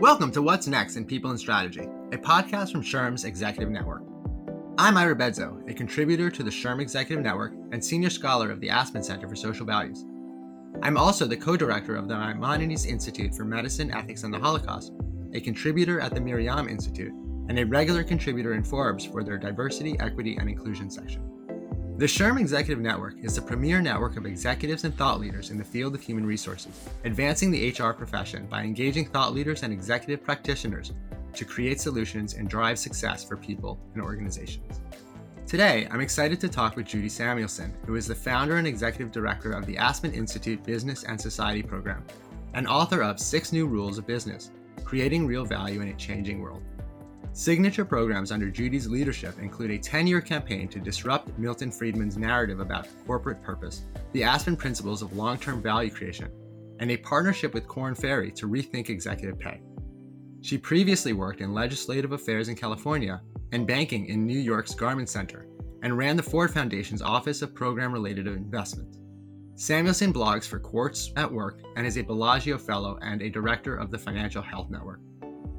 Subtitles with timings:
[0.00, 4.02] Welcome to What's Next in People and Strategy, a podcast from SHRM's Executive Network.
[4.78, 8.70] I'm Ira Bedzow, a contributor to the Sherm Executive Network and senior scholar of the
[8.70, 10.06] Aspen Center for Social Values.
[10.80, 14.94] I'm also the co director of the Maimonides Institute for Medicine, Ethics, and the Holocaust,
[15.34, 17.12] a contributor at the Miriam Institute,
[17.50, 21.29] and a regular contributor in Forbes for their Diversity, Equity, and Inclusion section.
[22.00, 25.64] The SHRM Executive Network is the premier network of executives and thought leaders in the
[25.64, 26.72] field of human resources,
[27.04, 30.94] advancing the HR profession by engaging thought leaders and executive practitioners
[31.34, 34.80] to create solutions and drive success for people and organizations.
[35.46, 39.52] Today, I'm excited to talk with Judy Samuelson, who is the founder and executive director
[39.52, 42.02] of the Aspen Institute Business and Society program
[42.54, 44.52] and author of Six New Rules of Business
[44.84, 46.62] Creating Real Value in a Changing World.
[47.32, 52.58] Signature programs under Judy's leadership include a 10 year campaign to disrupt Milton Friedman's narrative
[52.58, 56.28] about corporate purpose, the Aspen principles of long term value creation,
[56.80, 59.60] and a partnership with Korn Ferry to rethink executive pay.
[60.42, 63.20] She previously worked in legislative affairs in California
[63.52, 65.46] and banking in New York's Garment Center
[65.82, 68.98] and ran the Ford Foundation's Office of Program Related Investments.
[69.54, 73.90] Samuelson blogs for Quartz at Work and is a Bellagio Fellow and a director of
[73.90, 75.00] the Financial Health Network.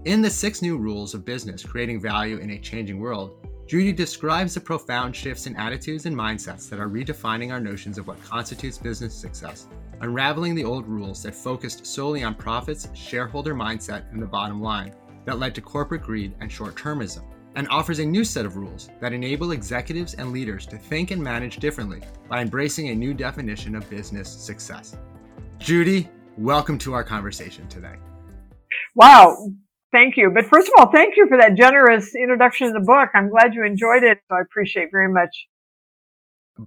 [0.04, 3.36] In the Six New Rules of Business Creating Value in a Changing World,
[3.68, 8.08] Judy describes the profound shifts in attitudes and mindsets that are redefining our notions of
[8.08, 9.68] what constitutes business success,
[10.00, 14.92] unraveling the old rules that focused solely on profits, shareholder mindset, and the bottom line
[15.26, 18.90] that led to corporate greed and short termism, and offers a new set of rules
[19.00, 23.76] that enable executives and leaders to think and manage differently by embracing a new definition
[23.76, 24.98] of business success.
[25.60, 27.98] Judy, welcome to our conversation today.
[28.96, 29.38] Wow,
[29.92, 30.32] Thank you.
[30.34, 33.10] But first of all, thank you for that generous introduction to the book.
[33.14, 34.20] I'm glad you enjoyed it.
[34.30, 35.48] So I appreciate very much.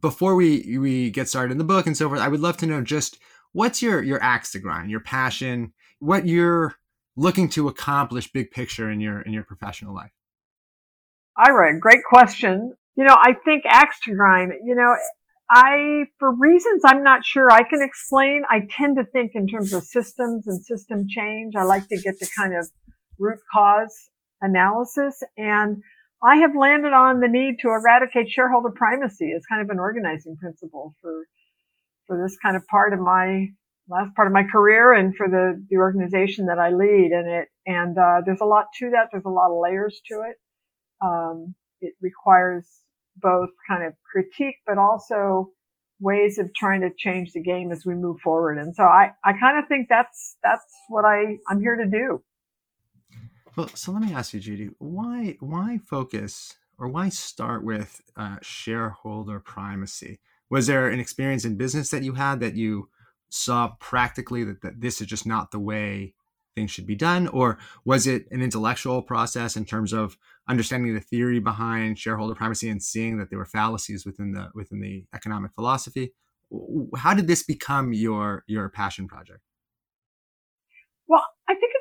[0.01, 2.67] Before we we get started in the book and so forth, I would love to
[2.67, 3.19] know just
[3.53, 6.75] what's your your axe to grind, your passion, what you're
[7.17, 10.11] looking to accomplish big picture in your in your professional life.
[11.37, 12.75] Ira, great question.
[12.97, 14.95] You know, I think axe to grind, you know,
[15.51, 19.73] I, for reasons I'm not sure I can explain, I tend to think in terms
[19.73, 21.55] of systems and system change.
[21.57, 22.69] I like to get to kind of
[23.19, 24.11] root cause
[24.41, 25.23] analysis.
[25.37, 25.83] And
[26.23, 30.37] I have landed on the need to eradicate shareholder primacy as kind of an organizing
[30.37, 31.25] principle for,
[32.07, 33.49] for this kind of part of my
[33.89, 37.11] last part of my career and for the, the organization that I lead.
[37.13, 39.09] And it, and, uh, there's a lot to that.
[39.13, 40.37] There's a lot of layers to it.
[41.03, 42.67] Um, it requires
[43.17, 45.51] both kind of critique, but also
[46.01, 48.59] ways of trying to change the game as we move forward.
[48.59, 52.23] And so I, I kind of think that's, that's what I, I'm here to do.
[53.57, 58.39] Well, so let me ask you, Judy, why why focus or why start with uh,
[58.43, 60.19] shareholder primacy?
[60.51, 62.89] Was there an experience in business that you had that you
[63.29, 66.15] saw practically that, that this is just not the way
[66.57, 70.17] things should be done, or was it an intellectual process in terms of
[70.49, 74.81] understanding the theory behind shareholder primacy and seeing that there were fallacies within the within
[74.81, 76.13] the economic philosophy?
[76.97, 79.43] How did this become your your passion project?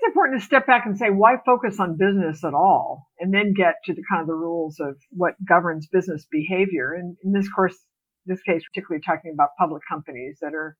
[0.04, 3.08] It's important to step back and say, why focus on business at all?
[3.20, 6.92] And then get to the kind of the rules of what governs business behavior.
[6.92, 7.78] And in this course,
[8.26, 10.76] this case, particularly talking about public companies that are,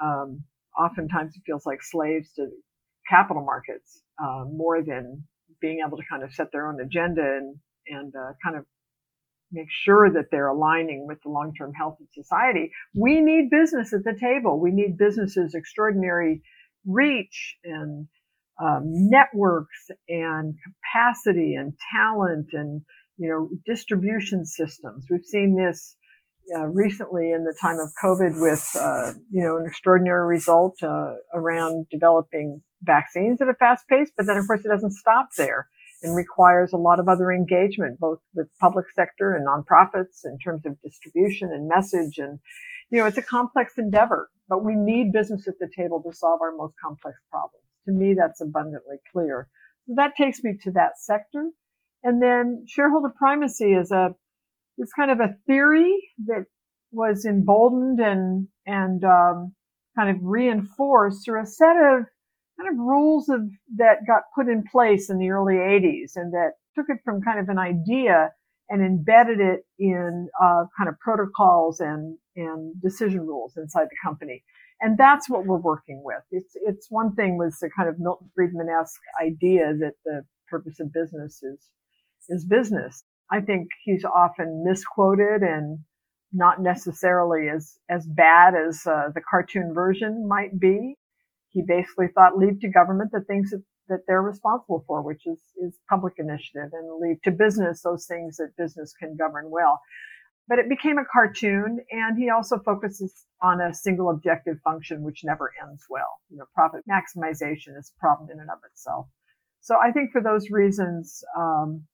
[0.00, 0.44] um,
[0.78, 2.46] oftentimes it feels like slaves to
[3.10, 5.24] capital markets, uh, more than
[5.60, 7.56] being able to kind of set their own agenda and,
[7.88, 8.64] and, uh, kind of
[9.50, 12.70] make sure that they're aligning with the long-term health of society.
[12.94, 14.60] We need business at the table.
[14.60, 16.42] We need businesses extraordinary
[16.86, 18.06] reach and
[18.62, 22.82] um, networks and capacity and talent and
[23.18, 25.06] you know distribution systems.
[25.10, 25.96] We've seen this
[26.56, 31.14] uh, recently in the time of COVID with uh, you know an extraordinary result uh,
[31.32, 35.68] around developing vaccines at a fast pace, but then of course it doesn't stop there
[36.02, 40.66] and requires a lot of other engagement, both with public sector and nonprofits in terms
[40.66, 42.38] of distribution and message and
[42.90, 46.40] you know, it's a complex endeavor, but we need business at the table to solve
[46.40, 47.63] our most complex problems.
[47.86, 49.48] To me, that's abundantly clear.
[49.86, 51.50] So that takes me to that sector.
[52.02, 54.14] And then shareholder primacy is a,
[54.78, 55.96] it's kind of a theory
[56.26, 56.44] that
[56.90, 59.54] was emboldened and, and, um,
[59.96, 62.04] kind of reinforced through a set of
[62.58, 63.40] kind of rules of,
[63.76, 67.38] that got put in place in the early 80s and that took it from kind
[67.38, 68.30] of an idea
[68.68, 74.42] and embedded it in uh, kind of protocols and and decision rules inside the company.
[74.80, 76.22] And that's what we're working with.
[76.30, 80.80] It's it's one thing was the kind of Milton Friedman esque idea that the purpose
[80.80, 81.60] of business is
[82.28, 83.04] is business.
[83.30, 85.78] I think he's often misquoted and
[86.32, 90.96] not necessarily as as bad as uh, the cartoon version might be.
[91.50, 95.40] He basically thought leave to government the things that that they're responsible for, which is,
[95.62, 99.80] is public initiative and leave to business those things that business can govern well.
[100.46, 105.22] But it became a cartoon and he also focuses on a single objective function, which
[105.24, 106.18] never ends well.
[106.30, 109.06] You know, profit maximization is a problem in and of itself.
[109.60, 111.84] So I think for those reasons, um,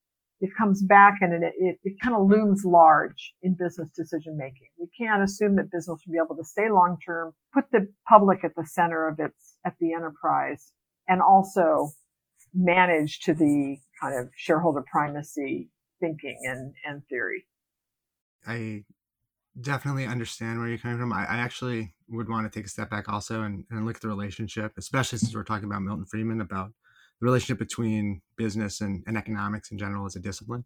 [0.40, 4.68] it comes back and it, it, it kind of looms large in business decision making.
[4.78, 8.42] We can't assume that business will be able to stay long term, put the public
[8.42, 10.72] at the center of its, at the enterprise,
[11.10, 11.90] and also
[12.54, 15.68] manage to the kind of shareholder primacy
[15.98, 17.44] thinking and, and theory.
[18.46, 18.84] I
[19.60, 21.12] definitely understand where you're coming from.
[21.12, 24.02] I, I actually would want to take a step back also and, and look at
[24.02, 26.70] the relationship, especially since we're talking about Milton Friedman, about
[27.20, 30.64] the relationship between business and, and economics in general as a discipline.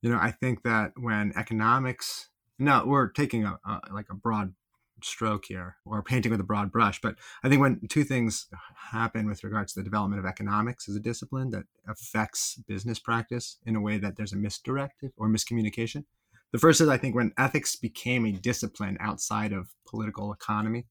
[0.00, 4.54] You know, I think that when economics, no, we're taking a, a like a broad
[5.02, 8.46] stroke here or painting with a broad brush, but I think when two things
[8.90, 13.58] happen with regards to the development of economics as a discipline that affects business practice
[13.66, 16.04] in a way that there's a misdirected or miscommunication.
[16.52, 20.86] The first is I think when ethics became a discipline outside of political economy,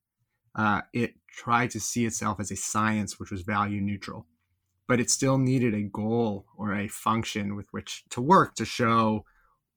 [0.55, 4.25] uh, it tried to see itself as a science which was value neutral
[4.87, 9.25] but it still needed a goal or a function with which to work to show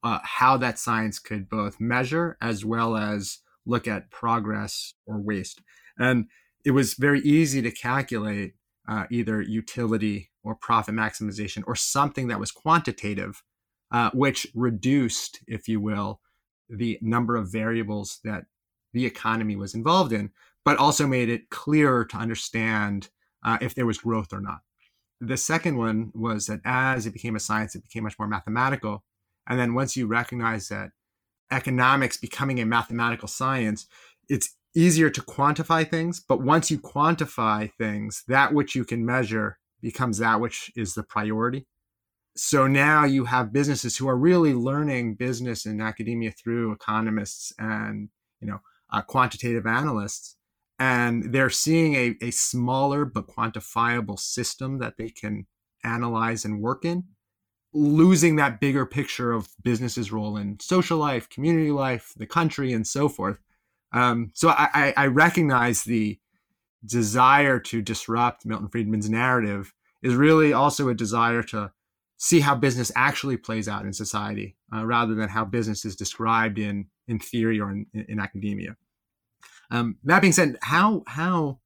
[0.02, 3.38] uh, how that science could both measure as well as
[3.69, 5.61] look at progress or waste.
[5.99, 6.26] And
[6.65, 8.55] it was very easy to calculate
[8.88, 13.43] uh, either utility or profit maximization or something that was quantitative,
[13.93, 16.20] uh, which reduced, if you will,
[16.69, 18.44] the number of variables that
[18.93, 20.31] the economy was involved in,
[20.64, 23.11] but also made it clearer to understand
[23.44, 24.61] uh, if there was growth or not.
[25.21, 29.05] The second one was that as it became a science, it became much more mathematical.
[29.47, 30.91] And then once you recognize that
[31.50, 33.87] economics becoming a mathematical science,
[34.29, 36.21] it's easier to quantify things.
[36.21, 41.03] But once you quantify things, that which you can measure becomes that which is the
[41.03, 41.67] priority.
[42.37, 48.11] So now you have businesses who are really learning business and academia through economists and
[48.41, 48.61] you know
[48.91, 50.37] uh, quantitative analysts
[50.79, 55.47] and they're seeing a, a smaller but quantifiable system that they can
[55.85, 57.05] analyze and work in
[57.73, 62.87] losing that bigger picture of business's role in social life community life the country and
[62.87, 63.38] so forth.
[63.93, 66.19] Um, so I, I recognize the
[66.85, 71.73] desire to disrupt milton friedman's narrative is really also a desire to
[72.19, 76.59] see how business actually plays out in society uh, rather than how business is described
[76.59, 78.76] in in theory or in, in academia.
[79.71, 81.61] Um, that being said, how how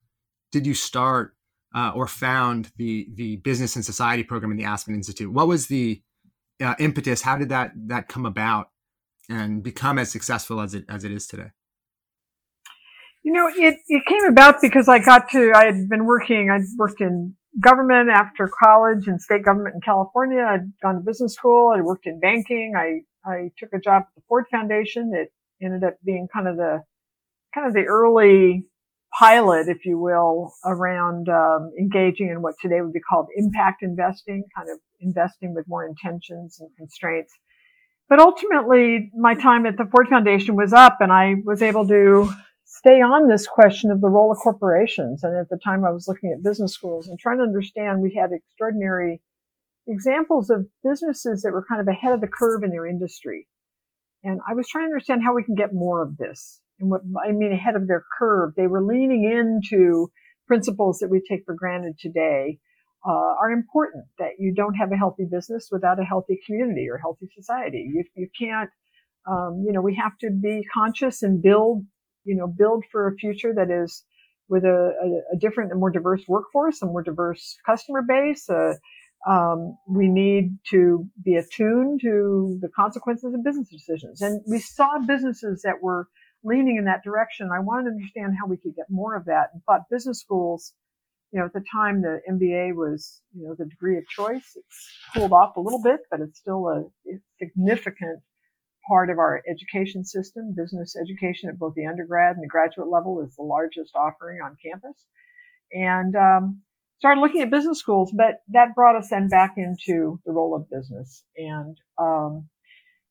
[0.51, 1.35] did you start
[1.75, 5.33] uh, or found the the business and society program in the Aspen Institute?
[5.33, 6.03] What was the
[6.61, 7.23] uh, impetus?
[7.23, 8.71] How did that that come about
[9.29, 11.51] and become as successful as it as it is today?
[13.25, 16.63] You know, it, it came about because I got to, I had been working, I'd
[16.77, 20.41] worked in government after college and state government in California.
[20.43, 21.73] I'd gone to business school.
[21.77, 22.73] I worked in banking.
[22.77, 25.13] I, I took a job at the Ford Foundation.
[25.15, 25.33] It
[25.65, 26.83] ended up being kind of the
[27.55, 28.65] kind of the early
[29.23, 34.43] pilot, if you will, around um, engaging in what today would be called impact investing,
[34.57, 37.33] kind of investing with more intentions and constraints.
[38.09, 42.33] But ultimately, my time at the Ford Foundation was up, and I was able to
[42.65, 45.23] stay on this question of the role of corporations.
[45.23, 48.03] And at the time, I was looking at business schools and trying to understand.
[48.03, 49.21] We had extraordinary
[49.87, 53.47] examples of businesses that were kind of ahead of the curve in their industry.
[54.25, 57.33] And I was trying to understand how we can get more of this what I
[57.33, 58.55] mean ahead of their curve.
[58.57, 60.11] They were leaning into
[60.47, 62.59] principles that we take for granted today
[63.07, 64.05] uh, are important.
[64.19, 67.91] That you don't have a healthy business without a healthy community or healthy society.
[67.93, 68.71] You, you can't,
[69.29, 71.85] um, you know, we have to be conscious and build,
[72.25, 74.05] you know, build for a future that is
[74.49, 78.49] with a, a, a different and more diverse workforce, a more diverse customer base.
[78.49, 78.75] Uh,
[79.29, 84.21] um, we need to be attuned to the consequences of business decisions.
[84.21, 86.09] And we saw businesses that were
[86.45, 87.51] leaning in that direction.
[87.53, 90.73] I wanted to understand how we could get more of that and thought business schools,
[91.33, 94.57] you know, at the time the MBA was, you know, the degree of choice.
[94.57, 96.85] It's cooled off a little bit, but it's still a
[97.39, 98.21] significant
[98.89, 100.55] part of our education system.
[100.57, 104.57] Business education at both the undergrad and the graduate level is the largest offering on
[104.63, 105.05] campus.
[105.73, 106.63] And, um,
[106.99, 110.71] started looking at business schools, but that brought us then back into the role of
[110.71, 111.25] business.
[111.37, 112.49] And, um,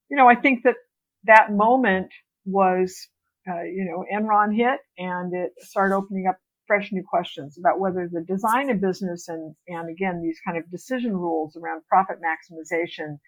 [0.08, 0.76] you know, I think that
[1.24, 2.08] that moment
[2.46, 3.08] was
[3.48, 8.08] uh, you know, Enron hit and it started opening up fresh new questions about whether
[8.10, 13.18] the design of business and, and again, these kind of decision rules around profit maximization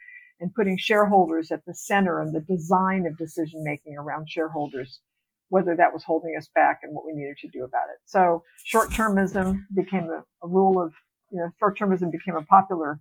[0.41, 5.01] and putting shareholders at the center and the design of decision making around shareholders,
[5.49, 7.99] whether that was holding us back and what we needed to do about it.
[8.05, 10.93] So short termism became a, a rule of,
[11.31, 13.01] you know, short-termism became a popular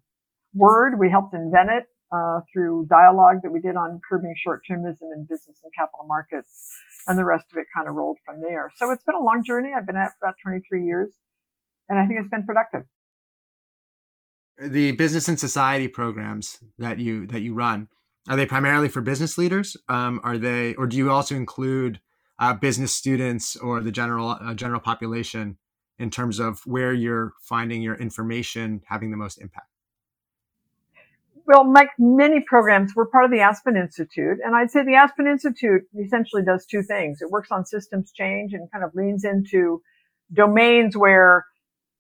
[0.56, 0.98] word.
[0.98, 5.60] We helped invent it uh, through dialogue that we did on curbing short-termism in business
[5.64, 6.70] and capital markets,
[7.08, 8.72] and the rest of it kind of rolled from there.
[8.76, 9.72] So it's been a long journey.
[9.76, 11.10] I've been at it for about 23 years,
[11.90, 12.84] and I think it's been productive.
[14.62, 17.88] The business and society programs that you that you run
[18.30, 19.76] are they primarily for business leaders?
[19.90, 22.00] Um, are they, or do you also include
[22.40, 25.58] uh, business students or the general uh, general population
[26.00, 29.68] in terms of where you're finding your information having the most impact?
[31.46, 35.28] Well, like many programs, we're part of the Aspen Institute, and I'd say the Aspen
[35.28, 37.22] Institute essentially does two things.
[37.22, 39.82] It works on systems change and kind of leans into
[40.34, 41.46] domains where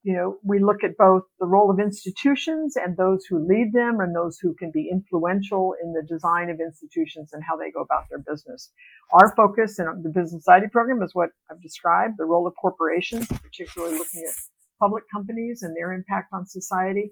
[0.03, 4.01] you know, we look at both the role of institutions and those who lead them
[4.01, 7.81] and those who can be influential in the design of institutions and how they go
[7.81, 8.69] about their business.
[9.13, 13.27] Our focus in the Business Society program is what I've described, the role of corporations,
[13.27, 14.35] particularly looking at
[14.77, 17.11] public companies and their impact on society.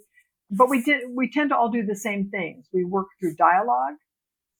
[0.51, 2.67] But we did, we tend to all do the same things.
[2.74, 3.96] We work through dialogue,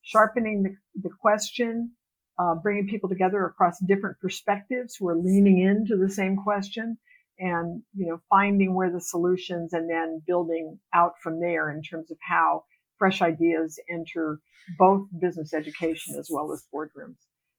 [0.04, 1.92] sharpening the, the question,
[2.40, 6.98] uh, bringing people together across different perspectives who are leaning into the same question
[7.42, 12.12] and you know finding where the solutions and then building out from there in terms
[12.12, 12.64] of how
[12.98, 14.40] fresh ideas enter
[14.78, 17.18] both business education as well as boardrooms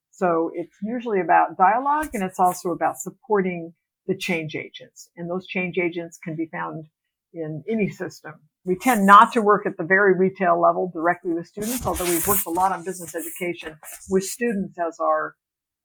[0.09, 3.73] so it's usually about dialogue and it's also about supporting
[4.07, 6.85] the change agents and those change agents can be found
[7.33, 8.33] in any system.
[8.65, 12.25] We tend not to work at the very retail level directly with students although we've
[12.27, 13.77] worked a lot on business education
[14.09, 15.35] with students as our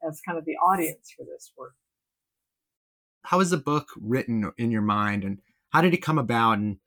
[0.06, 1.74] as kind of the audience for this work.
[3.24, 5.38] How was the book written in your mind and
[5.70, 6.78] how did it come about and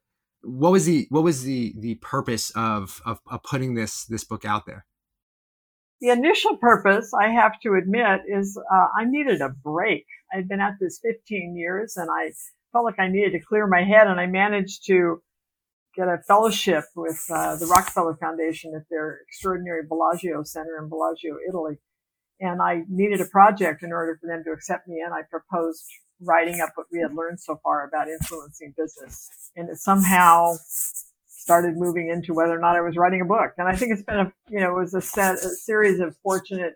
[0.43, 4.45] what was the what was the the purpose of of, of putting this this book
[4.45, 4.85] out there?
[5.99, 10.05] The initial purpose i have to admit is uh, i needed a break.
[10.33, 12.31] I'd been at this 15 years and i
[12.71, 15.21] felt like i needed to clear my head and i managed to
[15.95, 21.37] get a fellowship with uh, the rockefeller foundation at their extraordinary bellagio center in bellagio
[21.47, 21.77] italy
[22.39, 25.85] and i needed a project in order for them to accept me and i proposed
[26.21, 29.29] writing up what we had learned so far about influencing business.
[29.55, 30.53] And it somehow
[31.27, 33.53] started moving into whether or not I was writing a book.
[33.57, 36.15] And I think it's been a, you know, it was a set, a series of
[36.23, 36.73] fortunate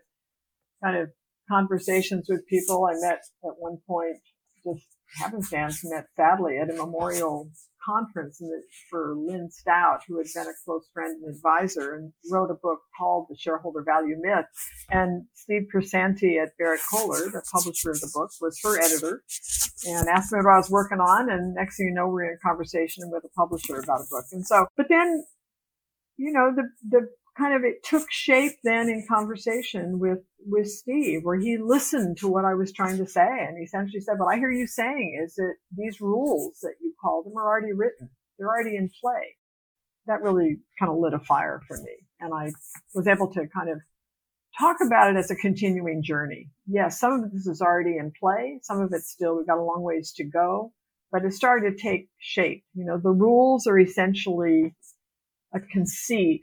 [0.82, 1.10] kind of
[1.48, 2.86] conversations with people.
[2.86, 4.18] I met at one point,
[4.64, 4.86] just
[5.18, 7.50] happenstance, met sadly at a memorial
[7.86, 12.50] conference the, for Lynn Stout, who had been a close friend and advisor, and wrote
[12.50, 14.46] a book called The Shareholder Value Myth.
[14.90, 19.22] And Steve Piersanti at Berrett Koehler, the publisher of the book, was her editor
[19.86, 21.30] and asked me what I was working on.
[21.30, 24.24] And next thing you know, we're in a conversation with a publisher about a book.
[24.32, 25.24] And so, but then,
[26.16, 31.20] you know, the, the kind of it took shape then in conversation with with Steve,
[31.24, 34.34] where he listened to what I was trying to say, and he essentially said, "What
[34.34, 38.10] I hear you saying is that these rules that you call them are already written;
[38.38, 39.36] they're already in play."
[40.06, 42.52] That really kind of lit a fire for me, and I
[42.94, 43.78] was able to kind of
[44.58, 46.48] talk about it as a continuing journey.
[46.66, 49.62] Yes, some of this is already in play, some of it's still we've got a
[49.62, 50.72] long ways to go,
[51.10, 52.64] but it started to take shape.
[52.74, 54.74] You know, the rules are essentially
[55.52, 56.42] a conceit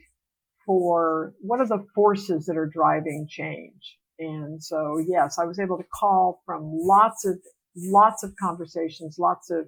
[0.66, 3.98] for what are the forces that are driving change.
[4.18, 7.38] And so, yes, I was able to call from lots of,
[7.76, 9.66] lots of conversations, lots of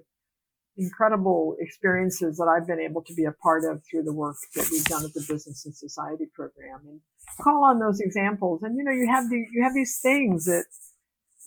[0.77, 4.69] incredible experiences that I've been able to be a part of through the work that
[4.71, 7.01] we've done at the Business and Society program and
[7.41, 8.61] call on those examples.
[8.63, 10.65] And, you know, you have the, you have these things that,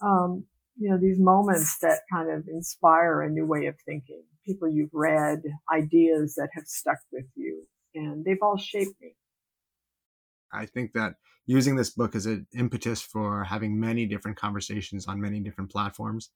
[0.03, 0.45] um,
[0.77, 4.25] you know, these moments that kind of inspire a new way of thinking.
[4.47, 5.43] People you've read,
[5.73, 7.65] ideas that have stuck with you,
[7.95, 9.15] and they've all shaped me.
[10.53, 11.15] I think that
[11.47, 16.31] using this book as an impetus for having many different conversations on many different platforms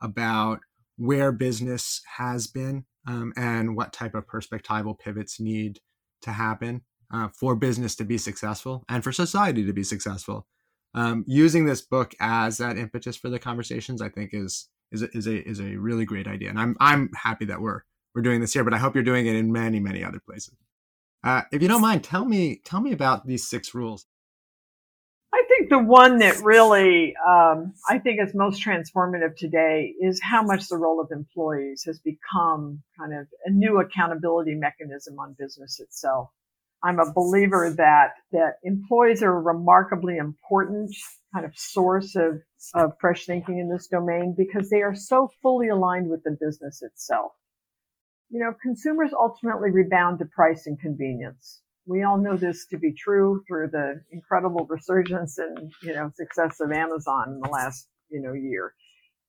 [0.00, 0.60] about
[0.96, 5.80] where business has been um, and what type of perspectival pivots need
[6.22, 10.46] to happen uh, for business to be successful and for society to be successful.
[10.94, 15.16] Um, using this book as that impetus for the conversations, I think is is a,
[15.16, 17.82] is a is a really great idea, and I'm I'm happy that we're
[18.14, 18.64] we're doing this here.
[18.64, 20.54] But I hope you're doing it in many many other places.
[21.24, 24.06] Uh, if you don't mind, tell me tell me about these six rules.
[25.32, 30.42] I think the one that really um, I think is most transformative today is how
[30.42, 35.80] much the role of employees has become kind of a new accountability mechanism on business
[35.80, 36.30] itself.
[36.82, 40.94] I'm a believer that that employees are a remarkably important
[41.34, 42.40] kind of source of,
[42.74, 46.80] of fresh thinking in this domain because they are so fully aligned with the business
[46.82, 47.32] itself
[48.30, 51.60] you know, consumers ultimately rebound to price and convenience.
[51.86, 56.60] We all know this to be true through the incredible resurgence and, you know, success
[56.60, 58.74] of Amazon in the last, you know, year.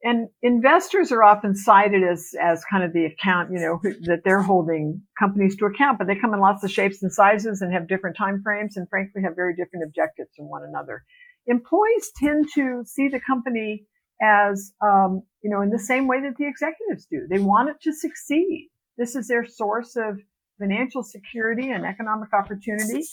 [0.03, 4.41] And investors are often cited as, as kind of the account, you know, that they're
[4.41, 7.87] holding companies to account, but they come in lots of shapes and sizes and have
[7.87, 11.03] different time frames and frankly have very different objectives from one another.
[11.47, 13.85] Employees tend to see the company
[14.21, 17.27] as, um, you know, in the same way that the executives do.
[17.29, 18.69] They want it to succeed.
[18.99, 20.19] This is their source of
[20.59, 23.03] financial security and economic opportunity.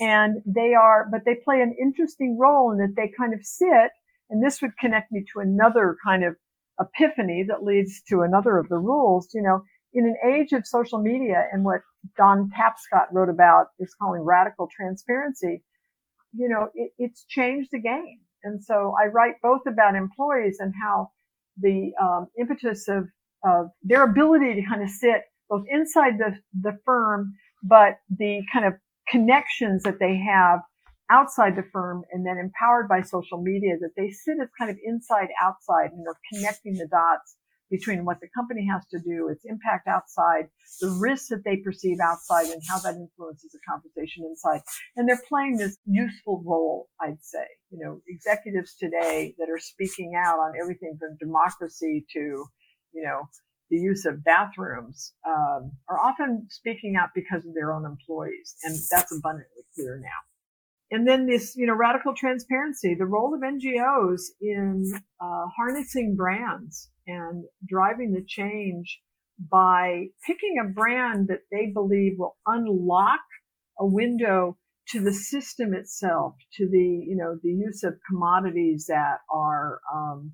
[0.00, 3.90] And they are, but they play an interesting role in that they kind of sit,
[4.30, 6.34] and this would connect me to another kind of
[6.80, 9.62] epiphany that leads to another of the rules, you know,
[9.94, 11.80] in an age of social media and what
[12.16, 15.62] Don Tapscott wrote about is calling radical transparency,
[16.34, 18.20] you know, it, it's changed the game.
[18.44, 21.10] And so I write both about employees and how
[21.60, 23.08] the um, impetus of,
[23.44, 28.66] of their ability to kind of sit both inside the, the firm, but the kind
[28.66, 28.74] of
[29.10, 30.60] connections that they have
[31.10, 34.76] outside the firm and then empowered by social media that they sit as kind of
[34.84, 37.36] inside outside and they're connecting the dots
[37.70, 40.48] between what the company has to do, its impact outside,
[40.80, 44.60] the risks that they perceive outside and how that influences the conversation inside.
[44.96, 47.44] And they're playing this useful role, I'd say.
[47.70, 52.20] You know, executives today that are speaking out on everything from democracy to,
[52.92, 53.28] you know,
[53.70, 58.74] the use of bathrooms um, are often speaking out because of their own employees, and
[58.90, 60.18] that's abundantly clear now.
[60.90, 66.88] And then this, you know, radical transparency, the role of NGOs in uh, harnessing brands
[67.06, 69.00] and driving the change
[69.38, 73.20] by picking a brand that they believe will unlock
[73.78, 74.56] a window
[74.88, 80.32] to the system itself, to the, you know, the use of commodities that are um,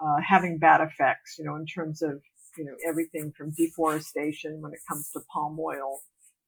[0.00, 2.22] uh, having bad effects, you know, in terms of
[2.56, 6.00] you know, everything from deforestation when it comes to palm oil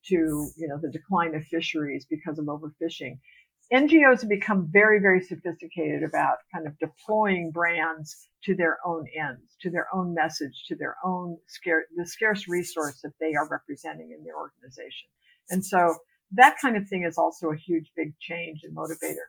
[0.08, 3.18] to, you know, the decline of fisheries because of overfishing.
[3.72, 9.56] NGOs have become very, very sophisticated about kind of deploying brands to their own ends,
[9.60, 14.12] to their own message, to their own scarce, the scarce resource that they are representing
[14.16, 15.08] in their organization.
[15.50, 15.96] And so
[16.32, 19.26] that kind of thing is also a huge, big change and motivator.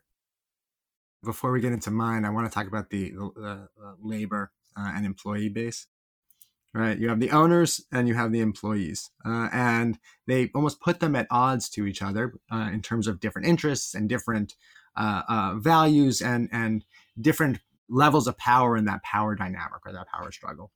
[1.23, 3.67] Before we get into mine, I want to talk about the, the
[3.99, 5.87] labor uh, and employee base
[6.73, 6.97] right?
[6.97, 11.15] You have the owners and you have the employees, uh, and they almost put them
[11.15, 14.55] at odds to each other uh, in terms of different interests and different
[14.95, 16.83] uh, uh values and and
[17.19, 20.71] different levels of power in that power dynamic or that power struggle.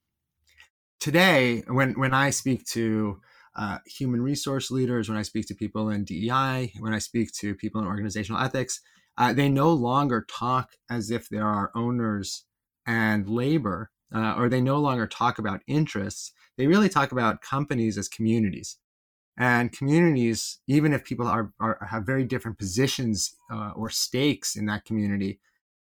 [1.00, 3.20] Today, when when I speak to
[3.56, 7.54] uh, human resource leaders, when I speak to people in DEI, when I speak to
[7.56, 8.80] people in organizational ethics,
[9.18, 12.46] uh, they no longer talk as if there are owners
[12.86, 16.34] and labor uh, or they no longer talk about interests.
[16.58, 18.78] They really talk about companies as communities.
[19.38, 24.66] And communities, even if people are, are have very different positions uh, or stakes in
[24.66, 25.40] that community,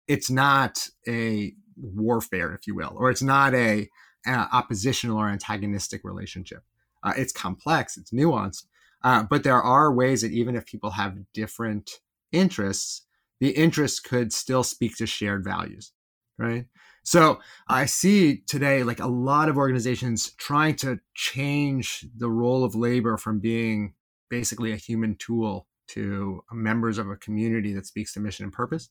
[0.08, 3.89] it's not a warfare, if you will, or it's not a,
[4.27, 6.63] a oppositional or antagonistic relationship.
[7.01, 8.65] Uh, it's complex, it's nuanced,
[9.03, 11.89] uh, but there are ways that even if people have different
[12.32, 13.03] interests,
[13.39, 15.93] the interests could still speak to shared values,
[16.38, 16.65] right?
[17.03, 22.75] So I see today like a lot of organizations trying to change the role of
[22.75, 23.93] labor from being
[24.29, 28.89] basically a human tool to members of a community that speaks to mission and purpose.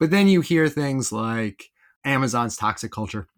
[0.00, 1.70] But then you hear things like
[2.04, 3.28] Amazon's toxic culture.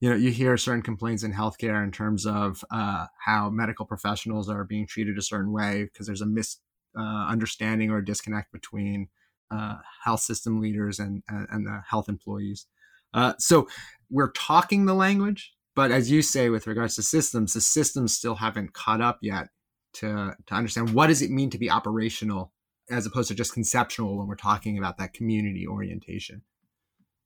[0.00, 4.48] You know, you hear certain complaints in healthcare in terms of uh, how medical professionals
[4.48, 9.08] are being treated a certain way because there's a misunderstanding uh, or disconnect between
[9.50, 12.66] uh, health system leaders and, and, and the health employees.
[13.14, 13.68] Uh, so
[14.10, 18.34] we're talking the language, but as you say, with regards to systems, the systems still
[18.34, 19.48] haven't caught up yet
[19.94, 22.52] to, to understand what does it mean to be operational
[22.90, 26.42] as opposed to just conceptual when we're talking about that community orientation.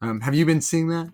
[0.01, 1.11] Um, have you been seeing that?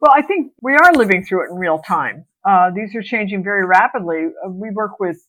[0.00, 2.26] Well, I think we are living through it in real time.
[2.44, 4.26] Uh, these are changing very rapidly.
[4.44, 5.26] Uh, we work with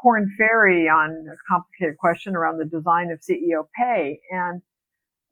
[0.00, 4.62] Korn Ferry on a complicated question around the design of CEO pay, and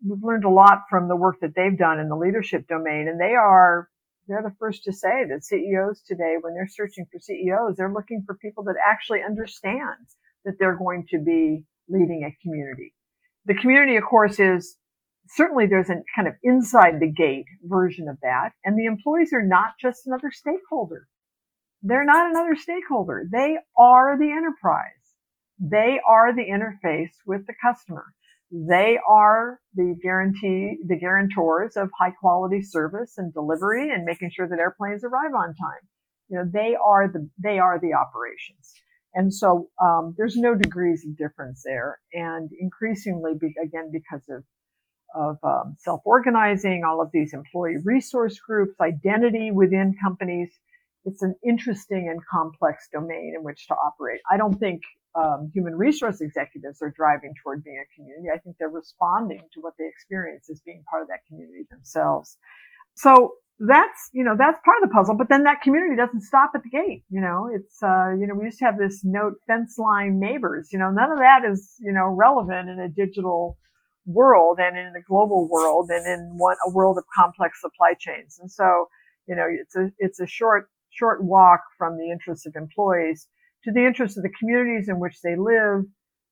[0.05, 3.21] we've learned a lot from the work that they've done in the leadership domain, and
[3.21, 3.89] they are
[4.27, 8.23] they're the first to say that CEOs today, when they're searching for CEOs, they're looking
[8.25, 10.07] for people that actually understand
[10.45, 12.95] that they're going to be leading a community.
[13.45, 14.77] The community, of course, is
[15.29, 18.51] certainly there's a kind of inside the gate version of that.
[18.65, 21.07] And the employees are not just another stakeholder.
[21.83, 23.27] They're not another stakeholder.
[23.31, 24.89] They are the enterprise.
[25.59, 28.15] They are the interface with the customer.
[28.51, 34.49] They are the guarantee, the guarantors of high quality service and delivery and making sure
[34.49, 35.89] that airplanes arrive on time.
[36.29, 38.73] You know, they are the, they are the operations.
[39.15, 42.01] And so, um, there's no degrees of difference there.
[42.13, 44.45] And increasingly, be, again, because of
[45.15, 50.51] of um, self-organizing, all of these employee resource groups, identity within companies.
[51.05, 54.21] It's an interesting and complex domain in which to operate.
[54.31, 54.81] I don't think
[55.15, 58.29] um, human resource executives are driving toward being a community.
[58.35, 62.37] I think they're responding to what they experience as being part of that community themselves.
[62.95, 66.51] So that's, you know, that's part of the puzzle, but then that community doesn't stop
[66.55, 67.05] at the gate.
[67.09, 70.71] You know, it's, uh, you know, we used to have this note fence line neighbors,
[70.73, 73.57] you know, none of that is, you know, relevant in a digital
[74.07, 78.39] world and in a global world and in one, a world of complex supply chains.
[78.41, 78.89] And so,
[79.29, 83.29] you know, it's a, it's a short, short walk from the interests of employees
[83.65, 85.85] to the interests of the communities in which they live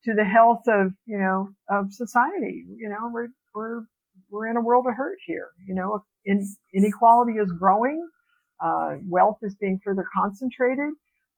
[0.05, 2.64] to the health of, you know, of society.
[2.77, 3.83] You know, we're, we're,
[4.31, 5.49] we're in a world of hurt here.
[5.66, 8.07] You know, in, inequality is growing.
[8.62, 10.92] Uh, wealth is being further concentrated.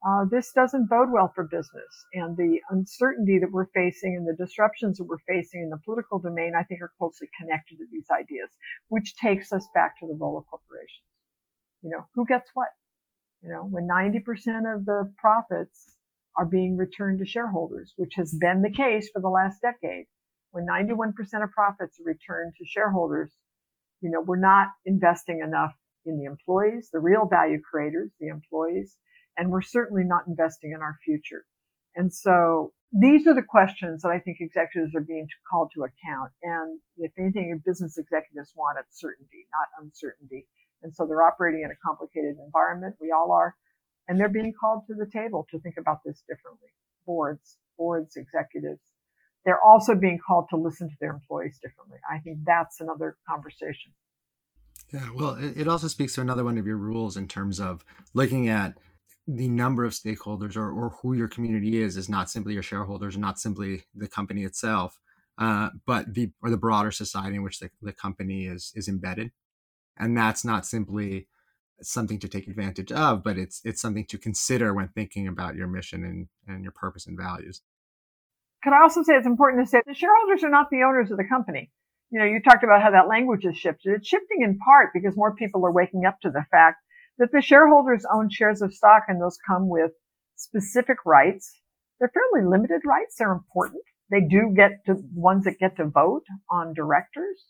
[0.05, 2.05] Uh, this doesn't bode well for business.
[2.13, 6.19] And the uncertainty that we're facing and the disruptions that we're facing in the political
[6.19, 8.49] domain, I think, are closely connected to these ideas,
[8.89, 11.09] which takes us back to the role of corporations.
[11.81, 12.67] You know, who gets what?
[13.45, 15.95] You know, when 90% of the profits
[16.35, 20.05] are being returned to shareholders, which has been the case for the last decade,
[20.49, 23.31] when 91% of profits are returned to shareholders,
[24.01, 25.73] you know, we're not investing enough
[26.07, 28.97] in the employees, the real value creators, the employees,
[29.37, 31.45] and we're certainly not investing in our future.
[31.95, 36.31] And so these are the questions that I think executives are being called to account.
[36.41, 40.47] And if anything, business executives want certainty, not uncertainty.
[40.85, 42.95] And so they're operating in a complicated environment.
[43.01, 43.55] We all are.
[44.07, 46.69] And they're being called to the table to think about this differently.
[47.07, 48.81] Boards, boards, executives,
[49.45, 51.97] they're also being called to listen to their employees differently.
[52.07, 53.93] I think that's another conversation.
[54.93, 58.47] Yeah, well, it also speaks to another one of your rules in terms of looking
[58.47, 58.75] at
[59.27, 63.17] the number of stakeholders or, or who your community is is not simply your shareholders,
[63.17, 64.99] not simply the company itself,
[65.39, 69.31] uh, but the or the broader society in which the, the company is is embedded,
[69.97, 71.27] and that's not simply
[71.81, 75.67] something to take advantage of, but it's it's something to consider when thinking about your
[75.67, 77.61] mission and, and your purpose and values
[78.65, 81.17] could I also say it's important to say the shareholders are not the owners of
[81.17, 81.71] the company.
[82.09, 83.93] You know, you talked about how that language has shifted.
[83.93, 86.77] It's shifting in part because more people are waking up to the fact
[87.19, 89.91] that the shareholders own shares of stock and those come with
[90.35, 91.61] specific rights.
[91.99, 93.17] They're fairly limited rights.
[93.19, 93.83] They're important.
[94.09, 97.45] They do get to ones that get to vote on directors,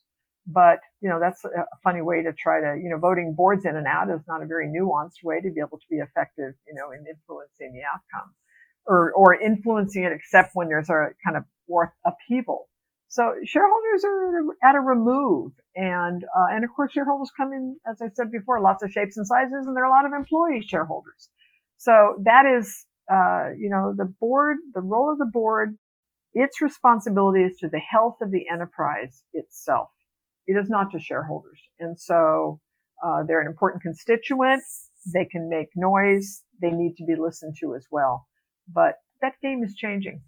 [0.48, 3.76] but you know, that's a funny way to try to, you know, voting boards in
[3.76, 6.74] and out is not a very nuanced way to be able to be effective, you
[6.74, 8.34] know, in influencing the outcome
[8.86, 11.44] or, or influencing it except when there's a kind of
[12.06, 12.70] upheaval.
[13.08, 18.02] So shareholders are at a remove and, uh, and of course shareholders come in, as
[18.02, 20.62] I said before, lots of shapes and sizes and there are a lot of employee
[20.68, 21.30] shareholders.
[21.78, 25.78] So that is, uh, you know, the board, the role of the board,
[26.34, 29.90] its responsibility is to the health of the enterprise itself.
[30.48, 31.60] It is not to shareholders.
[31.80, 32.60] And so,
[33.04, 34.64] uh, they're an important constituent.
[35.14, 36.44] They can make noise.
[36.62, 38.28] They need to be listened to as well
[38.74, 40.22] but that game is changing.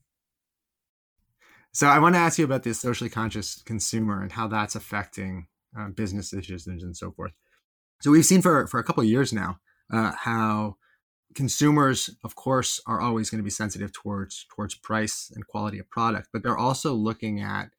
[1.72, 5.48] So I want to ask you about this socially conscious consumer and how that's affecting
[5.78, 7.34] uh, business decisions and so forth.
[8.02, 9.60] So we've seen for for a couple of years now
[9.92, 10.78] uh, how
[11.36, 15.90] consumers, of course, are always going to be sensitive towards towards price and quality of
[15.90, 17.70] product, but they're also looking at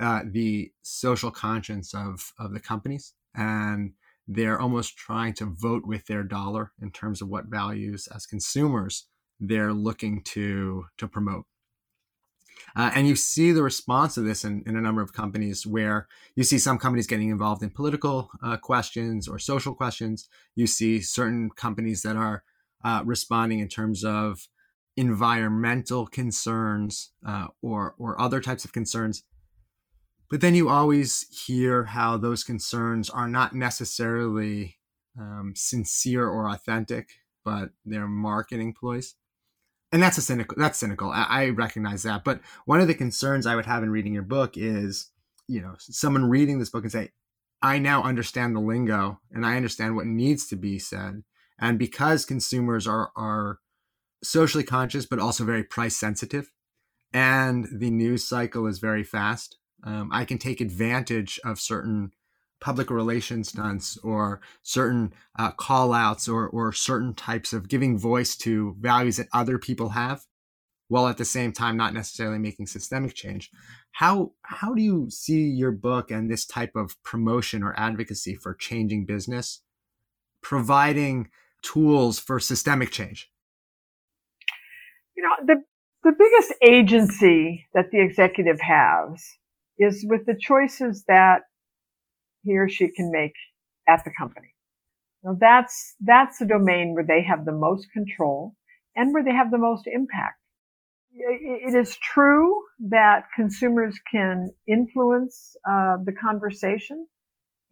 [0.00, 3.92] uh, the social conscience of of the companies, and
[4.26, 9.06] they're almost trying to vote with their dollar in terms of what values as consumers
[9.40, 11.44] they're looking to to promote.
[12.76, 16.06] Uh, and you see the response to this in, in, a number of companies where
[16.34, 20.28] you see some companies getting involved in political uh, questions or social questions.
[20.54, 22.42] You see certain companies that are
[22.84, 24.48] uh, responding in terms of
[24.96, 29.22] environmental concerns uh, or or other types of concerns.
[30.30, 34.78] But then you always hear how those concerns are not necessarily
[35.18, 37.08] um, sincere or authentic,
[37.44, 39.14] but they're marketing ploys.
[39.90, 41.10] And that's a cynical that's cynical.
[41.10, 42.22] I, I, recognize that.
[42.22, 45.10] But one of the concerns i would have in reading your book is
[45.46, 47.10] you know someone reading this book and say
[47.62, 51.22] i now understand the lingo and i understand what needs to be said.
[51.58, 53.60] And because consumers are are
[54.22, 56.50] socially conscious but also very price sensitive
[57.14, 62.12] and the news cycle is very fast um, i can take advantage of certain
[62.60, 68.36] public relations stunts or certain uh, call outs or, or certain types of giving voice
[68.36, 70.22] to values that other people have
[70.88, 73.50] while at the same time not necessarily making systemic change.
[73.92, 78.54] How how do you see your book and this type of promotion or advocacy for
[78.54, 79.62] changing business
[80.42, 81.28] providing
[81.62, 83.30] tools for systemic change?
[85.16, 85.62] You know the
[86.04, 89.38] the biggest agency that the executive has
[89.78, 91.42] is with the choices that
[92.42, 93.34] he or she can make
[93.88, 94.54] at the company.
[95.22, 98.54] Now that's, that's the domain where they have the most control
[98.96, 100.36] and where they have the most impact.
[101.12, 107.06] It is true that consumers can influence uh, the conversation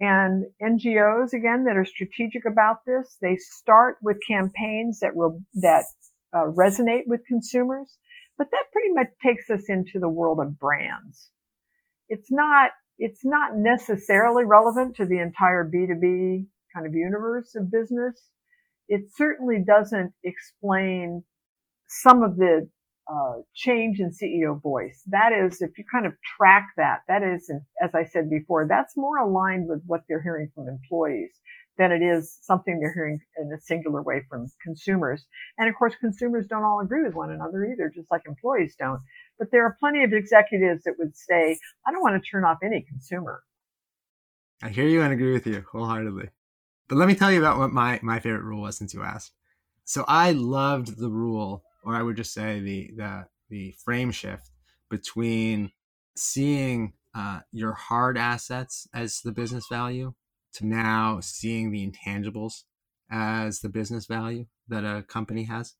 [0.00, 3.16] and NGOs again that are strategic about this.
[3.20, 5.84] They start with campaigns that re- that
[6.34, 7.96] uh, resonate with consumers,
[8.36, 11.30] but that pretty much takes us into the world of brands.
[12.08, 18.30] It's not it's not necessarily relevant to the entire B2B kind of universe of business.
[18.88, 21.22] It certainly doesn't explain
[21.88, 22.68] some of the
[23.10, 25.02] uh, change in CEO voice.
[25.06, 27.50] That is, if you kind of track that, that is,
[27.82, 31.32] as I said before, that's more aligned with what they're hearing from employees
[31.78, 35.26] than it is something they're hearing in a singular way from consumers.
[35.58, 39.00] And of course, consumers don't all agree with one another either, just like employees don't.
[39.38, 42.58] But there are plenty of executives that would say, I don't want to turn off
[42.62, 43.42] any consumer.
[44.62, 46.30] I hear you and agree with you wholeheartedly.
[46.88, 49.32] But let me tell you about what my, my favorite rule was since you asked.
[49.84, 54.50] So I loved the rule, or I would just say the the the frame shift
[54.90, 55.70] between
[56.16, 60.12] seeing uh, your hard assets as the business value
[60.56, 62.64] to now seeing the intangibles
[63.10, 65.74] as the business value that a company has.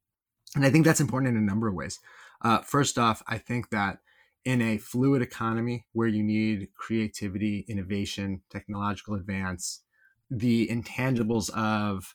[0.54, 1.98] And I think that's important in a number of ways.
[2.42, 3.98] Uh, first off, I think that
[4.44, 9.82] in a fluid economy where you need creativity, innovation, technological advance,
[10.30, 12.14] the intangibles of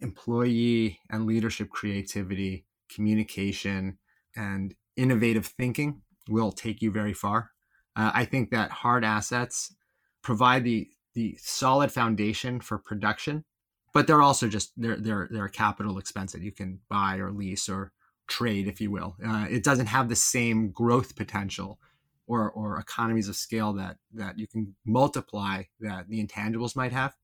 [0.00, 3.98] employee and leadership creativity, communication,
[4.34, 7.50] and innovative thinking will take you very far.
[7.94, 9.74] Uh, I think that hard assets
[10.22, 13.44] provide the the solid foundation for production,
[13.92, 17.32] but they're also just they're they're they're a capital expense that you can buy or
[17.32, 17.90] lease or
[18.28, 19.16] trade, if you will.
[19.26, 21.80] Uh, it doesn't have the same growth potential
[22.28, 27.16] or or economies of scale that that you can multiply that the intangibles might have.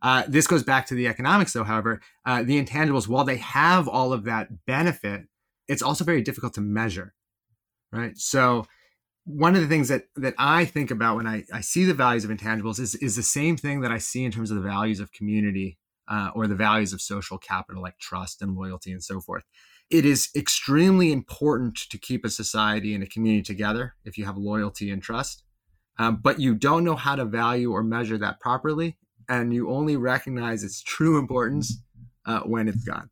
[0.00, 1.64] Uh, this goes back to the economics, though.
[1.64, 5.22] However, uh, the intangibles, while they have all of that benefit,
[5.66, 7.12] it's also very difficult to measure,
[7.90, 8.16] right?
[8.16, 8.66] So
[9.26, 12.24] one of the things that that I think about when I, I see the values
[12.24, 15.00] of intangibles is is the same thing that I see in terms of the values
[15.00, 19.20] of community uh, or the values of social capital like trust and loyalty and so
[19.20, 19.42] forth.
[19.90, 24.36] It is extremely important to keep a society and a community together if you have
[24.36, 25.42] loyalty and trust,
[25.98, 28.96] um, but you don't know how to value or measure that properly,
[29.28, 31.82] and you only recognize its true importance
[32.26, 33.10] uh, when it's gone.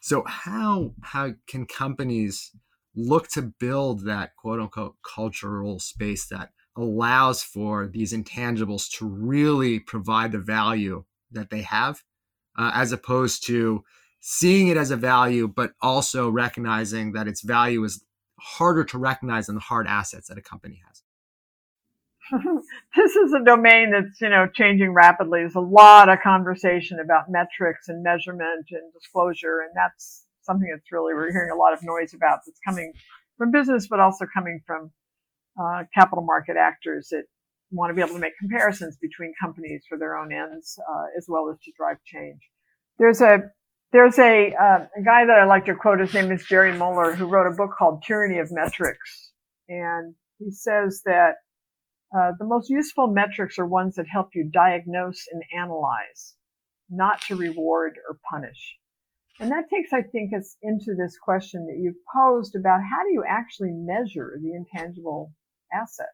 [0.00, 2.52] So how how can companies
[2.98, 9.78] look to build that quote unquote cultural space that allows for these intangibles to really
[9.78, 12.02] provide the value that they have,
[12.56, 13.84] uh, as opposed to
[14.20, 18.04] seeing it as a value, but also recognizing that its value is
[18.40, 21.02] harder to recognize than the hard assets that a company has.
[22.96, 25.40] this is a domain that's you know changing rapidly.
[25.40, 30.90] There's a lot of conversation about metrics and measurement and disclosure, and that's something that's
[30.90, 32.92] really we're hearing a lot of noise about that's coming
[33.36, 34.90] from business, but also coming from
[35.60, 37.24] uh, capital market actors that
[37.70, 41.26] want to be able to make comparisons between companies for their own ends, uh, as
[41.28, 42.40] well as to drive change.
[42.98, 43.50] There's a
[43.90, 46.00] there's a, uh, a guy that I like to quote.
[46.00, 49.32] His name is Jerry Muller, who wrote a book called Tyranny of Metrics,
[49.68, 51.36] and he says that
[52.16, 56.34] uh, the most useful metrics are ones that help you diagnose and analyze,
[56.90, 58.76] not to reward or punish.
[59.40, 63.12] And that takes, I think, us into this question that you've posed about how do
[63.12, 65.32] you actually measure the intangible
[65.72, 66.08] asset?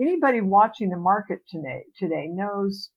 [0.00, 2.90] Anybody watching the market today, today knows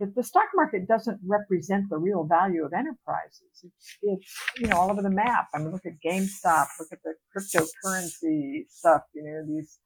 [0.00, 3.62] that the stock market doesn't represent the real value of enterprises.
[3.62, 5.48] It's, it's, you know, all over the map.
[5.54, 9.78] I mean, look at GameStop, look at the cryptocurrency stuff, you know, these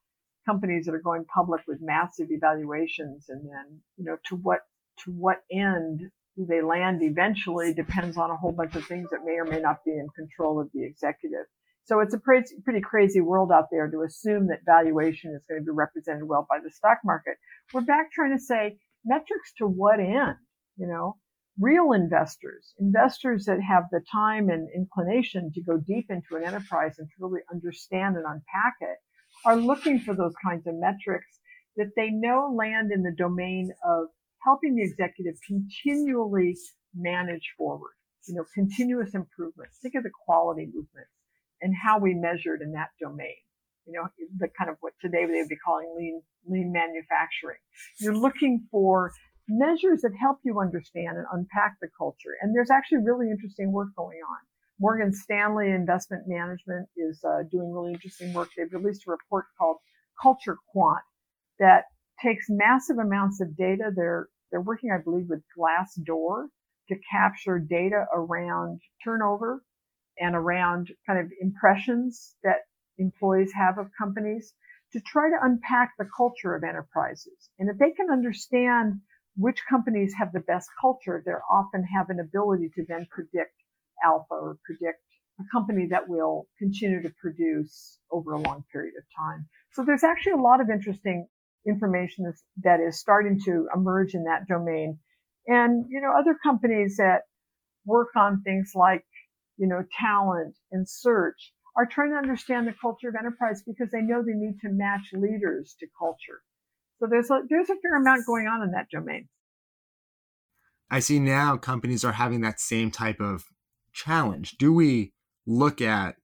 [0.46, 4.60] companies that are going public with massive evaluations and then, you know, to what,
[5.04, 6.10] to what end
[6.46, 9.84] they land eventually depends on a whole bunch of things that may or may not
[9.84, 11.46] be in control of the executive.
[11.84, 15.64] So it's a pretty, crazy world out there to assume that valuation is going to
[15.64, 17.36] be represented well by the stock market.
[17.72, 20.36] We're back trying to say metrics to what end?
[20.76, 21.16] You know,
[21.58, 26.96] real investors, investors that have the time and inclination to go deep into an enterprise
[26.98, 28.98] and to really understand and unpack it
[29.44, 31.40] are looking for those kinds of metrics
[31.76, 34.08] that they know land in the domain of
[34.44, 36.56] helping the executive continually
[36.94, 37.92] manage forward,
[38.26, 39.70] you know, continuous improvement.
[39.82, 41.06] Think of the quality movement
[41.60, 43.36] and how we measured in that domain.
[43.86, 47.56] You know, the kind of what today they would be calling lean, lean manufacturing.
[47.98, 49.12] You're looking for
[49.48, 52.36] measures that help you understand and unpack the culture.
[52.42, 54.38] And there's actually really interesting work going on.
[54.78, 58.50] Morgan Stanley Investment Management is uh, doing really interesting work.
[58.56, 59.78] They've released a report called
[60.22, 61.02] culture quant
[61.58, 61.84] that
[62.22, 63.90] takes massive amounts of data.
[63.94, 66.46] They're, they're working, I believe, with Glassdoor
[66.88, 69.62] to capture data around turnover
[70.18, 72.58] and around kind of impressions that
[72.98, 74.52] employees have of companies
[74.92, 77.50] to try to unpack the culture of enterprises.
[77.58, 79.00] And if they can understand
[79.36, 83.54] which companies have the best culture, they often have an ability to then predict
[84.04, 84.98] alpha or predict
[85.38, 89.46] a company that will continue to produce over a long period of time.
[89.72, 91.28] So there's actually a lot of interesting
[91.66, 94.98] information that is starting to emerge in that domain.
[95.46, 97.22] And, you know, other companies that
[97.84, 99.04] work on things like,
[99.56, 104.02] you know, talent and search are trying to understand the culture of enterprise because they
[104.02, 106.42] know they need to match leaders to culture.
[106.98, 109.28] So there's a, there's a fair amount going on in that domain.
[110.90, 113.44] I see now companies are having that same type of
[113.92, 114.56] challenge.
[114.58, 115.12] Do we
[115.46, 116.16] look at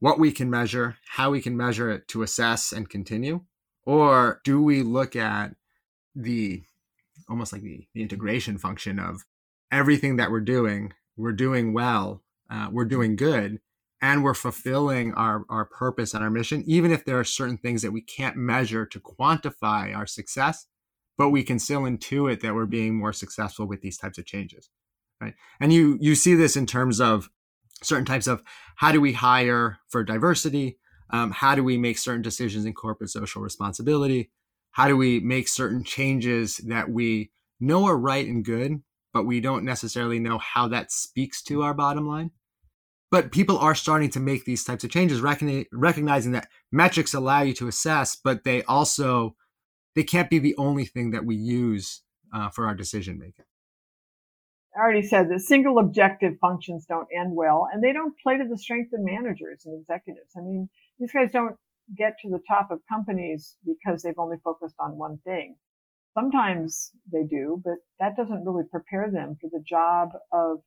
[0.00, 3.42] what we can measure, how we can measure it to assess and continue?
[3.90, 5.56] Or do we look at
[6.14, 6.62] the
[7.28, 9.24] almost like the, the integration function of
[9.72, 13.58] everything that we're doing, we're doing well, uh, we're doing good,
[14.00, 17.82] and we're fulfilling our, our purpose and our mission, even if there are certain things
[17.82, 20.66] that we can't measure to quantify our success,
[21.18, 24.70] but we can still intuit that we're being more successful with these types of changes.
[25.20, 25.34] Right.
[25.58, 27.28] And you you see this in terms of
[27.82, 28.44] certain types of
[28.76, 30.78] how do we hire for diversity?
[31.12, 34.30] Um, how do we make certain decisions in corporate social responsibility?
[34.72, 39.40] How do we make certain changes that we know are right and good, but we
[39.40, 42.30] don't necessarily know how that speaks to our bottom line?
[43.10, 47.52] But people are starting to make these types of changes, recognizing that metrics allow you
[47.54, 49.34] to assess, but they also
[49.96, 53.44] they can't be the only thing that we use uh, for our decision making.
[54.76, 58.44] I already said that single objective functions don't end well and they don't play to
[58.48, 60.30] the strength of managers and executives.
[60.36, 60.68] I mean,
[61.00, 61.56] these guys don't
[61.96, 65.56] get to the top of companies because they've only focused on one thing.
[66.14, 70.58] Sometimes they do, but that doesn't really prepare them for the job of,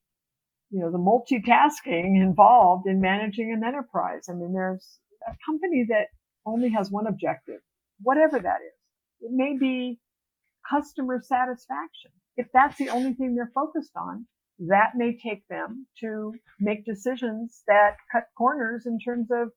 [0.72, 4.26] you know, the multitasking involved in managing an enterprise.
[4.30, 6.08] I mean, there's a company that
[6.46, 7.62] only has one objective,
[8.02, 8.74] whatever that is.
[9.22, 10.00] It may be
[10.69, 14.26] customer satisfaction if that's the only thing they're focused on,
[14.60, 19.50] that may take them to make decisions that cut corners in terms of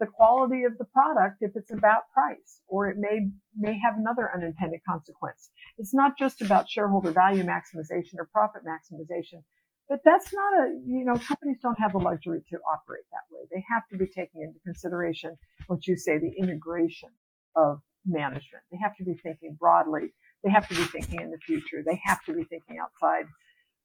[0.00, 4.30] the quality of the product if it's about price, or it may, may have another
[4.34, 5.50] unintended consequence.
[5.78, 9.42] It's not just about shareholder value maximization or profit maximization,
[9.88, 13.42] but that's not a, you know, companies don't have the luxury to operate that way.
[13.52, 17.10] They have to be taking into consideration what you say, the integration
[17.54, 18.64] of management.
[18.72, 20.12] They have to be thinking broadly
[20.44, 21.82] they have to be thinking in the future.
[21.84, 23.24] They have to be thinking outside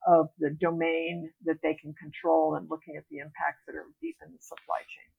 [0.06, 4.18] of the domain that they can control and looking at the impacts that are deep
[4.26, 5.10] in the supply chain.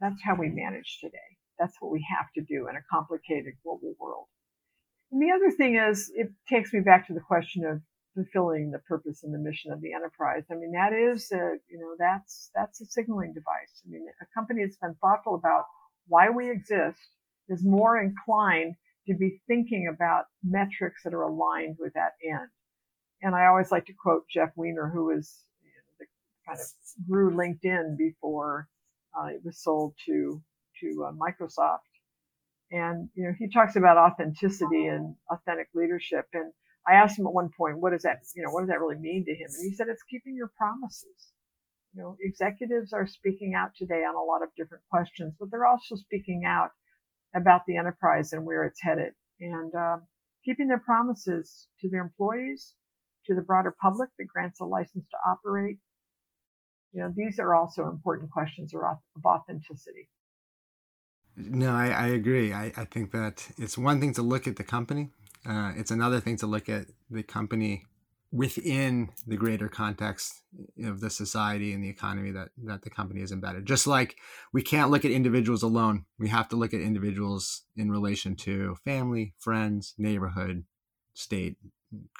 [0.00, 1.18] That's how we manage today.
[1.58, 4.26] That's what we have to do in a complicated global world.
[5.12, 7.82] And the other thing is, it takes me back to the question of
[8.14, 10.44] fulfilling the purpose and the mission of the enterprise.
[10.50, 13.82] I mean, that is, a, you know, that's that's a signaling device.
[13.84, 15.64] I mean, a company that's been thoughtful about
[16.06, 16.98] why we exist
[17.48, 18.74] is more inclined
[19.06, 22.48] to be thinking about metrics that are aligned with that end.
[23.22, 26.06] And I always like to quote Jeff Weiner, who was you know, the
[26.46, 28.68] kind of grew LinkedIn before
[29.26, 30.42] it was sold to
[30.80, 31.90] to uh, Microsoft.
[32.70, 36.26] And you know, he talks about authenticity and authentic leadership.
[36.32, 36.52] And
[36.86, 38.98] I asked him at one point, what does that, you know, what does that really
[38.98, 39.48] mean to him?
[39.52, 41.32] And he said, it's keeping your promises.
[41.94, 45.66] You know, executives are speaking out today on a lot of different questions, but they're
[45.66, 46.70] also speaking out
[47.34, 49.96] about the enterprise and where it's headed and uh,
[50.44, 52.74] keeping their promises to their employees,
[53.26, 55.78] to the broader public that grants a license to operate.
[56.92, 60.08] You know, these are also important questions of authenticity.
[61.36, 62.52] No, I, I agree.
[62.52, 65.10] I, I think that it's one thing to look at the company.
[65.48, 67.84] Uh, it's another thing to look at the company
[68.32, 70.42] within the greater context
[70.84, 74.16] of the society and the economy that that the company is embedded just like
[74.52, 78.76] we can't look at individuals alone we have to look at individuals in relation to
[78.84, 80.64] family friends neighborhood
[81.12, 81.56] state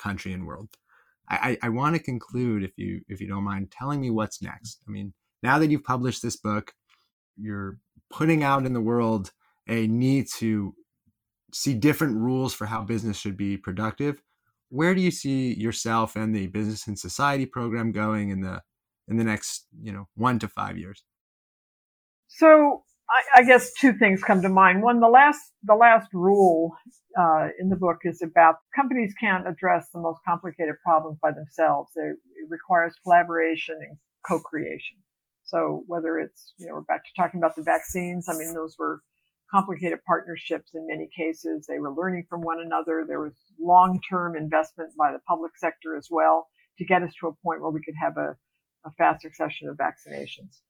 [0.02, 0.70] country and world
[1.30, 4.80] i i, want to conclude if you if you don't mind telling me what's next.
[4.86, 5.12] I mean
[5.42, 6.72] now that you've published this book
[7.36, 7.78] you're
[8.10, 9.32] putting out in the world
[9.68, 10.74] a need to
[11.52, 14.22] see different rules for how business should be productive.
[14.68, 18.62] Where do you see yourself and the business and society program going in the
[19.08, 21.04] in the next you know one to five years?
[22.28, 22.84] So
[23.20, 26.76] I, I guess two things come to mind one the last the last rule
[27.18, 31.90] uh, in the book is about companies can't address the most complicated problems by themselves
[31.96, 32.16] it
[32.48, 33.96] requires collaboration and
[34.26, 34.98] co-creation
[35.44, 38.76] so whether it's you know we're back to talking about the vaccines i mean those
[38.78, 39.00] were
[39.50, 41.66] complicated partnerships in many cases.
[41.66, 43.04] They were learning from one another.
[43.06, 46.46] There was long-term investment by the public sector as well
[46.78, 48.36] to get us to a point where we could have a,
[48.86, 50.60] a fast succession of vaccinations.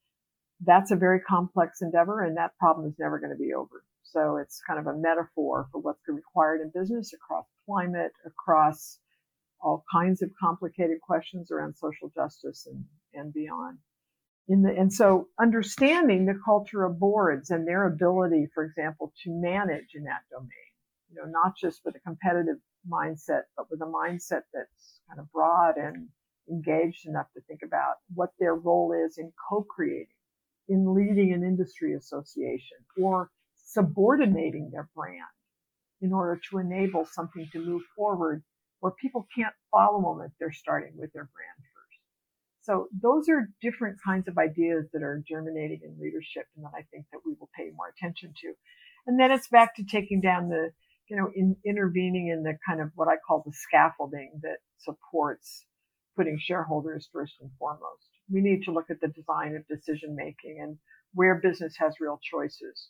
[0.65, 3.83] That's a very complex endeavor and that problem is never going to be over.
[4.03, 8.99] So it's kind of a metaphor for what's required in business across climate, across
[9.61, 12.83] all kinds of complicated questions around social justice and,
[13.13, 13.77] and beyond.
[14.47, 19.93] The, and so understanding the culture of boards and their ability, for example, to manage
[19.95, 20.49] in that domain,
[21.09, 22.57] you know, not just with a competitive
[22.89, 26.09] mindset, but with a mindset that's kind of broad and
[26.49, 30.07] engaged enough to think about what their role is in co-creating,
[30.67, 33.29] in leading an industry association or
[33.65, 35.21] subordinating their brand
[36.01, 38.43] in order to enable something to move forward
[38.79, 41.81] where people can't follow them if they're starting with their brand first.
[42.61, 46.83] So those are different kinds of ideas that are germinating in leadership and that I
[46.91, 48.53] think that we will pay more attention to.
[49.07, 50.71] And then it's back to taking down the,
[51.09, 55.65] you know, in, intervening in the kind of what I call the scaffolding that supports
[56.15, 58.10] putting shareholders first and foremost.
[58.31, 60.77] We need to look at the design of decision making and
[61.13, 62.89] where business has real choices,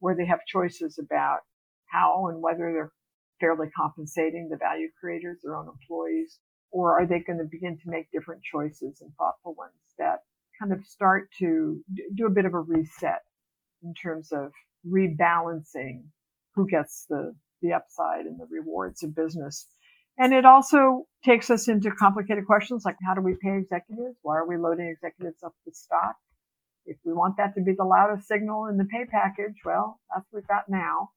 [0.00, 1.40] where they have choices about
[1.86, 2.92] how and whether they're
[3.40, 6.38] fairly compensating the value creators, their own employees,
[6.70, 10.20] or are they going to begin to make different choices and thoughtful ones that
[10.60, 11.82] kind of start to
[12.14, 13.22] do a bit of a reset
[13.82, 14.52] in terms of
[14.86, 16.04] rebalancing
[16.54, 19.66] who gets the, the upside and the rewards of business.
[20.18, 24.16] And it also takes us into complicated questions like how do we pay executives?
[24.22, 26.16] Why are we loading executives up with stock?
[26.84, 30.26] If we want that to be the loudest signal in the pay package, well, that's
[30.30, 31.10] what we've got now.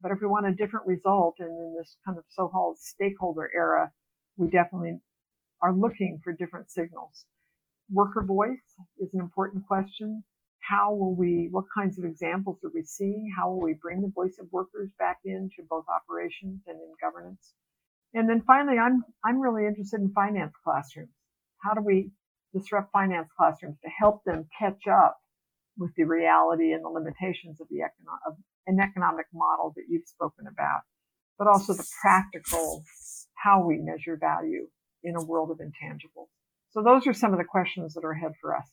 [0.00, 3.90] But if we want a different result and in this kind of so-called stakeholder era,
[4.36, 5.00] we definitely
[5.60, 7.24] are looking for different signals.
[7.90, 10.22] Worker voice is an important question.
[10.60, 13.32] How will we, what kinds of examples are we seeing?
[13.36, 17.54] How will we bring the voice of workers back into both operations and in governance?
[18.14, 21.10] And then finally, I'm, I'm really interested in finance classrooms.
[21.62, 22.10] How do we
[22.54, 25.18] disrupt finance classrooms to help them catch up
[25.76, 28.34] with the reality and the limitations of the economic, of
[28.66, 30.80] an economic model that you've spoken about,
[31.38, 32.82] but also the practical,
[33.34, 34.66] how we measure value
[35.04, 36.28] in a world of intangibles.
[36.70, 38.68] So those are some of the questions that are ahead for us.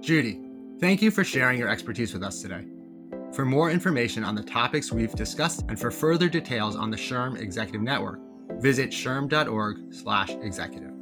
[0.00, 0.40] Judy,
[0.78, 2.75] thank you for sharing your expertise with us today.
[3.32, 7.40] For more information on the topics we've discussed and for further details on the SHRM
[7.40, 8.20] Executive Network,
[8.60, 10.95] visit shrm.org/executive.